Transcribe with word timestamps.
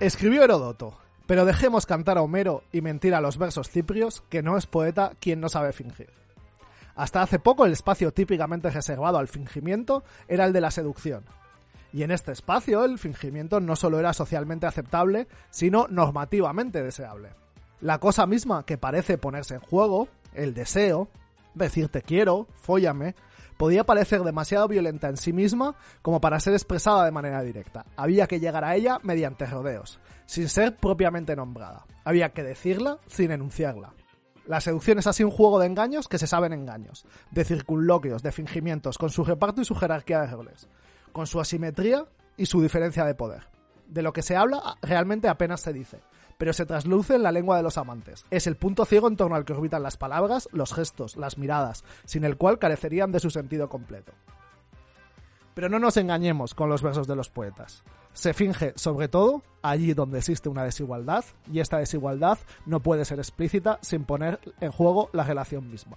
Escribió 0.00 0.44
Herodoto, 0.44 0.98
pero 1.26 1.44
dejemos 1.44 1.86
cantar 1.86 2.18
a 2.18 2.22
Homero 2.22 2.62
y 2.72 2.80
mentir 2.80 3.14
a 3.14 3.20
los 3.20 3.38
versos 3.38 3.70
ciprios 3.70 4.22
que 4.28 4.42
no 4.42 4.56
es 4.56 4.66
poeta 4.66 5.12
quien 5.20 5.40
no 5.40 5.48
sabe 5.48 5.72
fingir. 5.72 6.10
Hasta 6.94 7.22
hace 7.22 7.38
poco 7.38 7.66
el 7.66 7.72
espacio 7.72 8.12
típicamente 8.12 8.70
reservado 8.70 9.18
al 9.18 9.28
fingimiento 9.28 10.04
era 10.28 10.44
el 10.44 10.52
de 10.52 10.60
la 10.60 10.70
seducción. 10.70 11.24
Y 11.92 12.02
en 12.02 12.10
este 12.10 12.32
espacio 12.32 12.84
el 12.84 12.98
fingimiento 12.98 13.60
no 13.60 13.76
solo 13.76 13.98
era 13.98 14.12
socialmente 14.12 14.66
aceptable, 14.66 15.28
sino 15.50 15.86
normativamente 15.88 16.82
deseable. 16.82 17.30
La 17.80 17.98
cosa 17.98 18.26
misma 18.26 18.64
que 18.64 18.78
parece 18.78 19.18
ponerse 19.18 19.54
en 19.54 19.60
juego, 19.60 20.08
el 20.34 20.54
deseo, 20.54 21.08
decir 21.54 21.88
te 21.88 22.02
quiero, 22.02 22.46
fóllame, 22.54 23.14
podía 23.56 23.84
parecer 23.84 24.22
demasiado 24.22 24.68
violenta 24.68 25.08
en 25.08 25.16
sí 25.16 25.32
misma 25.32 25.76
como 26.02 26.20
para 26.20 26.40
ser 26.40 26.54
expresada 26.54 27.04
de 27.04 27.10
manera 27.10 27.42
directa. 27.42 27.86
Había 27.96 28.26
que 28.26 28.40
llegar 28.40 28.64
a 28.64 28.74
ella 28.74 28.98
mediante 29.02 29.46
rodeos, 29.46 30.00
sin 30.26 30.48
ser 30.48 30.76
propiamente 30.76 31.36
nombrada. 31.36 31.86
Había 32.04 32.30
que 32.30 32.42
decirla 32.42 32.98
sin 33.06 33.30
enunciarla. 33.30 33.92
La 34.46 34.60
seducción 34.60 34.98
es 34.98 35.08
así 35.08 35.24
un 35.24 35.32
juego 35.32 35.58
de 35.58 35.66
engaños 35.66 36.06
que 36.06 36.18
se 36.18 36.28
saben 36.28 36.52
engaños, 36.52 37.04
de 37.32 37.44
circunloquios, 37.44 38.22
de 38.22 38.30
fingimientos, 38.30 38.96
con 38.96 39.10
su 39.10 39.24
reparto 39.24 39.60
y 39.60 39.64
su 39.64 39.74
jerarquía 39.74 40.20
de 40.20 40.28
roles, 40.28 40.68
con 41.12 41.26
su 41.26 41.40
asimetría 41.40 42.04
y 42.36 42.46
su 42.46 42.62
diferencia 42.62 43.04
de 43.04 43.16
poder. 43.16 43.48
De 43.88 44.02
lo 44.02 44.12
que 44.12 44.22
se 44.22 44.36
habla 44.36 44.76
realmente 44.82 45.28
apenas 45.28 45.60
se 45.60 45.72
dice, 45.72 46.00
pero 46.38 46.52
se 46.52 46.66
trasluce 46.66 47.14
en 47.14 47.22
la 47.22 47.32
lengua 47.32 47.56
de 47.56 47.62
los 47.62 47.78
amantes. 47.78 48.24
Es 48.30 48.46
el 48.46 48.56
punto 48.56 48.84
ciego 48.84 49.08
en 49.08 49.16
torno 49.16 49.36
al 49.36 49.44
que 49.44 49.52
orbitan 49.52 49.82
las 49.82 49.96
palabras, 49.96 50.48
los 50.52 50.72
gestos, 50.72 51.16
las 51.16 51.38
miradas, 51.38 51.84
sin 52.04 52.24
el 52.24 52.36
cual 52.36 52.58
carecerían 52.58 53.12
de 53.12 53.20
su 53.20 53.30
sentido 53.30 53.68
completo. 53.68 54.12
Pero 55.54 55.68
no 55.68 55.78
nos 55.78 55.96
engañemos 55.96 56.54
con 56.54 56.68
los 56.68 56.82
versos 56.82 57.06
de 57.06 57.16
los 57.16 57.30
poetas. 57.30 57.82
Se 58.12 58.34
finge, 58.34 58.72
sobre 58.76 59.08
todo, 59.08 59.42
allí 59.62 59.94
donde 59.94 60.18
existe 60.18 60.48
una 60.48 60.64
desigualdad, 60.64 61.24
y 61.50 61.60
esta 61.60 61.78
desigualdad 61.78 62.38
no 62.66 62.80
puede 62.80 63.04
ser 63.04 63.18
explícita 63.18 63.78
sin 63.82 64.04
poner 64.04 64.38
en 64.60 64.72
juego 64.72 65.08
la 65.12 65.24
relación 65.24 65.70
misma. 65.70 65.96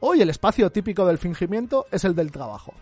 Hoy 0.00 0.20
el 0.20 0.30
espacio 0.30 0.70
típico 0.70 1.06
del 1.06 1.18
fingimiento 1.18 1.86
es 1.90 2.04
el 2.04 2.14
del 2.14 2.30
trabajo. 2.30 2.74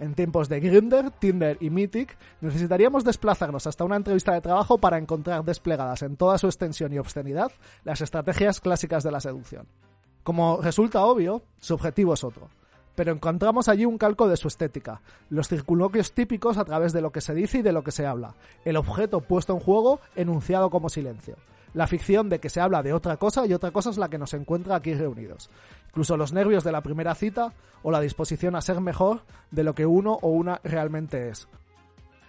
En 0.00 0.14
tiempos 0.14 0.48
de 0.48 0.60
Grindr, 0.60 1.10
Tinder 1.10 1.58
y 1.60 1.68
Mythic, 1.68 2.16
necesitaríamos 2.40 3.04
desplazarnos 3.04 3.66
hasta 3.66 3.84
una 3.84 3.96
entrevista 3.96 4.32
de 4.32 4.40
trabajo 4.40 4.78
para 4.78 4.96
encontrar 4.96 5.44
desplegadas 5.44 6.00
en 6.00 6.16
toda 6.16 6.38
su 6.38 6.46
extensión 6.46 6.90
y 6.94 6.98
obscenidad 6.98 7.52
las 7.84 8.00
estrategias 8.00 8.62
clásicas 8.62 9.04
de 9.04 9.10
la 9.10 9.20
seducción. 9.20 9.66
Como 10.22 10.62
resulta 10.62 11.04
obvio, 11.04 11.42
su 11.58 11.74
objetivo 11.74 12.14
es 12.14 12.24
otro. 12.24 12.48
Pero 12.94 13.12
encontramos 13.12 13.68
allí 13.68 13.84
un 13.84 13.98
calco 13.98 14.26
de 14.26 14.38
su 14.38 14.48
estética, 14.48 15.02
los 15.28 15.48
circunloquios 15.48 16.14
típicos 16.14 16.56
a 16.56 16.64
través 16.64 16.94
de 16.94 17.02
lo 17.02 17.12
que 17.12 17.20
se 17.20 17.34
dice 17.34 17.58
y 17.58 17.62
de 17.62 17.72
lo 17.72 17.84
que 17.84 17.92
se 17.92 18.06
habla, 18.06 18.36
el 18.64 18.78
objeto 18.78 19.20
puesto 19.20 19.52
en 19.52 19.60
juego 19.60 20.00
enunciado 20.16 20.70
como 20.70 20.88
silencio 20.88 21.36
la 21.74 21.86
ficción 21.86 22.28
de 22.28 22.40
que 22.40 22.50
se 22.50 22.60
habla 22.60 22.82
de 22.82 22.92
otra 22.92 23.16
cosa 23.16 23.46
y 23.46 23.54
otra 23.54 23.70
cosa 23.70 23.90
es 23.90 23.98
la 23.98 24.08
que 24.08 24.18
nos 24.18 24.34
encuentra 24.34 24.76
aquí 24.76 24.94
reunidos. 24.94 25.50
Incluso 25.88 26.16
los 26.16 26.32
nervios 26.32 26.64
de 26.64 26.72
la 26.72 26.82
primera 26.82 27.14
cita 27.14 27.52
o 27.82 27.90
la 27.90 28.00
disposición 28.00 28.56
a 28.56 28.60
ser 28.60 28.80
mejor 28.80 29.22
de 29.50 29.64
lo 29.64 29.74
que 29.74 29.86
uno 29.86 30.18
o 30.22 30.28
una 30.28 30.60
realmente 30.64 31.28
es. 31.28 31.48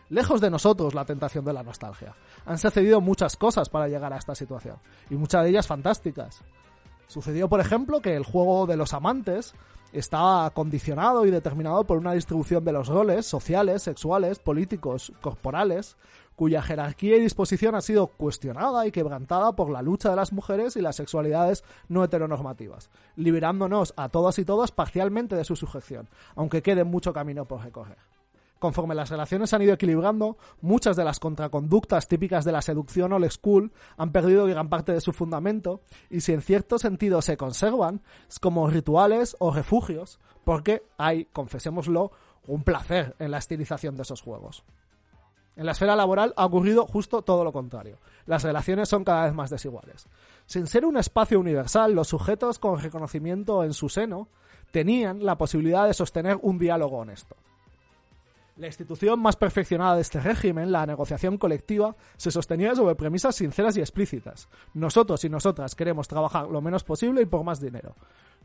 Lejos 0.09 0.41
de 0.41 0.49
nosotros 0.49 0.93
la 0.93 1.05
tentación 1.05 1.45
de 1.45 1.53
la 1.53 1.63
nostalgia. 1.63 2.13
Han 2.45 2.57
sucedido 2.57 2.99
muchas 2.99 3.37
cosas 3.37 3.69
para 3.69 3.87
llegar 3.87 4.11
a 4.11 4.17
esta 4.17 4.35
situación, 4.35 4.75
y 5.09 5.15
muchas 5.15 5.43
de 5.43 5.49
ellas 5.49 5.67
fantásticas. 5.67 6.43
Sucedió, 7.07 7.47
por 7.47 7.61
ejemplo, 7.61 8.01
que 8.01 8.15
el 8.15 8.25
juego 8.25 8.67
de 8.67 8.75
los 8.75 8.93
amantes 8.93 9.53
estaba 9.93 10.49
condicionado 10.51 11.25
y 11.25 11.31
determinado 11.31 11.83
por 11.83 11.97
una 11.97 12.13
distribución 12.13 12.63
de 12.63 12.71
los 12.71 12.87
roles 12.87 13.25
sociales, 13.25 13.83
sexuales, 13.83 14.39
políticos, 14.39 15.11
corporales, 15.21 15.97
cuya 16.35 16.61
jerarquía 16.61 17.17
y 17.17 17.21
disposición 17.21 17.75
ha 17.75 17.81
sido 17.81 18.07
cuestionada 18.07 18.87
y 18.87 18.91
quebrantada 18.91 19.51
por 19.55 19.69
la 19.69 19.81
lucha 19.81 20.09
de 20.09 20.15
las 20.15 20.33
mujeres 20.33 20.75
y 20.75 20.81
las 20.81 20.95
sexualidades 20.95 21.63
no 21.87 22.03
heteronormativas, 22.03 22.89
liberándonos 23.15 23.93
a 23.97 24.09
todas 24.09 24.39
y 24.39 24.45
todas 24.45 24.71
parcialmente 24.71 25.35
de 25.35 25.45
su 25.45 25.55
sujeción, 25.55 26.07
aunque 26.35 26.61
quede 26.61 26.83
mucho 26.83 27.13
camino 27.13 27.45
por 27.45 27.63
recorrer. 27.63 27.97
Conforme 28.61 28.93
las 28.93 29.09
relaciones 29.09 29.55
han 29.55 29.63
ido 29.63 29.73
equilibrando, 29.73 30.37
muchas 30.61 30.95
de 30.95 31.03
las 31.03 31.19
contraconductas 31.19 32.07
típicas 32.07 32.45
de 32.45 32.51
la 32.51 32.61
seducción 32.61 33.11
old 33.11 33.27
school 33.31 33.71
han 33.97 34.11
perdido 34.11 34.45
gran 34.45 34.69
parte 34.69 34.93
de 34.93 35.01
su 35.01 35.13
fundamento 35.13 35.81
y 36.11 36.21
si 36.21 36.31
en 36.31 36.43
cierto 36.43 36.77
sentido 36.77 37.23
se 37.23 37.37
conservan, 37.37 38.03
es 38.29 38.37
como 38.37 38.69
rituales 38.69 39.35
o 39.39 39.51
refugios, 39.51 40.19
porque 40.43 40.83
hay, 40.99 41.25
confesémoslo, 41.33 42.11
un 42.45 42.61
placer 42.61 43.15
en 43.17 43.31
la 43.31 43.39
estilización 43.39 43.95
de 43.95 44.03
esos 44.03 44.21
juegos. 44.21 44.63
En 45.55 45.65
la 45.65 45.71
esfera 45.71 45.95
laboral 45.95 46.31
ha 46.37 46.45
ocurrido 46.45 46.85
justo 46.85 47.23
todo 47.23 47.43
lo 47.43 47.51
contrario. 47.51 47.97
Las 48.27 48.43
relaciones 48.43 48.87
son 48.87 49.03
cada 49.03 49.25
vez 49.25 49.33
más 49.33 49.49
desiguales. 49.49 50.07
Sin 50.45 50.67
ser 50.67 50.85
un 50.85 50.97
espacio 50.97 51.39
universal, 51.39 51.93
los 51.93 52.09
sujetos 52.09 52.59
con 52.59 52.79
reconocimiento 52.79 53.63
en 53.63 53.73
su 53.73 53.89
seno 53.89 54.27
tenían 54.69 55.25
la 55.25 55.39
posibilidad 55.39 55.87
de 55.87 55.95
sostener 55.95 56.37
un 56.43 56.59
diálogo 56.59 56.99
honesto. 56.99 57.35
La 58.61 58.67
institución 58.67 59.19
más 59.19 59.37
perfeccionada 59.37 59.95
de 59.95 60.01
este 60.01 60.19
régimen, 60.19 60.71
la 60.71 60.85
negociación 60.85 61.39
colectiva, 61.39 61.95
se 62.15 62.29
sostenía 62.29 62.75
sobre 62.75 62.93
premisas 62.93 63.33
sinceras 63.33 63.75
y 63.75 63.79
explícitas. 63.79 64.49
Nosotros 64.75 65.25
y 65.25 65.29
nosotras 65.29 65.73
queremos 65.73 66.07
trabajar 66.07 66.47
lo 66.47 66.61
menos 66.61 66.83
posible 66.83 67.23
y 67.23 67.25
por 67.25 67.43
más 67.43 67.59
dinero. 67.59 67.95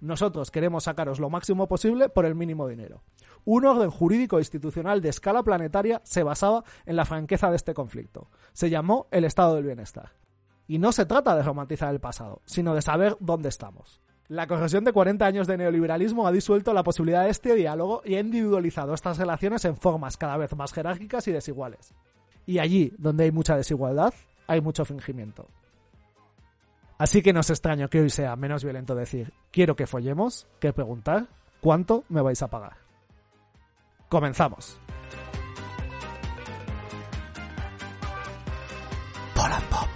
Nosotros 0.00 0.50
queremos 0.50 0.84
sacaros 0.84 1.20
lo 1.20 1.28
máximo 1.28 1.68
posible 1.68 2.08
por 2.08 2.24
el 2.24 2.34
mínimo 2.34 2.66
dinero. 2.66 3.02
Un 3.44 3.66
orden 3.66 3.90
jurídico 3.90 4.38
institucional 4.38 5.02
de 5.02 5.10
escala 5.10 5.42
planetaria 5.42 6.00
se 6.02 6.22
basaba 6.22 6.64
en 6.86 6.96
la 6.96 7.04
franqueza 7.04 7.50
de 7.50 7.56
este 7.56 7.74
conflicto. 7.74 8.30
Se 8.54 8.70
llamó 8.70 9.08
el 9.10 9.26
estado 9.26 9.56
del 9.56 9.66
bienestar. 9.66 10.12
Y 10.66 10.78
no 10.78 10.92
se 10.92 11.04
trata 11.04 11.36
de 11.36 11.42
romantizar 11.42 11.92
el 11.92 12.00
pasado, 12.00 12.40
sino 12.46 12.74
de 12.74 12.80
saber 12.80 13.18
dónde 13.20 13.50
estamos. 13.50 14.00
La 14.28 14.46
corrosión 14.46 14.84
de 14.84 14.92
40 14.92 15.24
años 15.24 15.46
de 15.46 15.56
neoliberalismo 15.56 16.26
ha 16.26 16.32
disuelto 16.32 16.72
la 16.72 16.82
posibilidad 16.82 17.24
de 17.24 17.30
este 17.30 17.54
diálogo 17.54 18.02
y 18.04 18.16
ha 18.16 18.20
individualizado 18.20 18.92
estas 18.92 19.18
relaciones 19.18 19.64
en 19.64 19.76
formas 19.76 20.16
cada 20.16 20.36
vez 20.36 20.54
más 20.56 20.72
jerárquicas 20.72 21.28
y 21.28 21.32
desiguales. 21.32 21.94
Y 22.44 22.58
allí, 22.58 22.92
donde 22.98 23.24
hay 23.24 23.32
mucha 23.32 23.56
desigualdad, 23.56 24.12
hay 24.46 24.60
mucho 24.60 24.84
fingimiento. 24.84 25.48
Así 26.98 27.22
que 27.22 27.32
no 27.32 27.40
es 27.40 27.50
extraño 27.50 27.88
que 27.88 28.00
hoy 28.00 28.10
sea 28.10 28.34
menos 28.36 28.64
violento 28.64 28.94
decir 28.94 29.32
quiero 29.50 29.76
que 29.76 29.86
follemos 29.86 30.48
que 30.58 30.72
preguntar 30.72 31.26
cuánto 31.60 32.04
me 32.08 32.22
vais 32.22 32.42
a 32.42 32.48
pagar. 32.48 32.76
Comenzamos. 34.08 34.80
Pop. 39.70 39.95